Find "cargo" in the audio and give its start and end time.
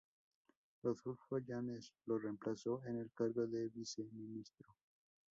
3.11-3.45